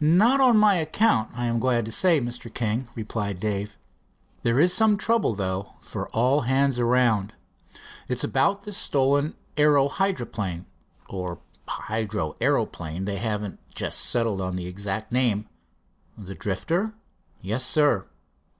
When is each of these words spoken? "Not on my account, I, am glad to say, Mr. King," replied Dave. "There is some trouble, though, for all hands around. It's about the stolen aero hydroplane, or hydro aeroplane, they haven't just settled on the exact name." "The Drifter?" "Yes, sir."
"Not 0.00 0.40
on 0.40 0.56
my 0.58 0.74
account, 0.74 1.30
I, 1.36 1.46
am 1.46 1.60
glad 1.60 1.84
to 1.84 1.92
say, 1.92 2.20
Mr. 2.20 2.52
King," 2.52 2.88
replied 2.96 3.38
Dave. 3.38 3.78
"There 4.42 4.58
is 4.58 4.74
some 4.74 4.96
trouble, 4.96 5.36
though, 5.36 5.74
for 5.80 6.08
all 6.08 6.40
hands 6.40 6.80
around. 6.80 7.32
It's 8.08 8.24
about 8.24 8.64
the 8.64 8.72
stolen 8.72 9.36
aero 9.56 9.86
hydroplane, 9.88 10.66
or 11.08 11.38
hydro 11.68 12.34
aeroplane, 12.40 13.04
they 13.04 13.18
haven't 13.18 13.60
just 13.72 14.00
settled 14.00 14.40
on 14.40 14.56
the 14.56 14.66
exact 14.66 15.12
name." 15.12 15.46
"The 16.16 16.34
Drifter?" 16.34 16.94
"Yes, 17.40 17.64
sir." 17.64 18.08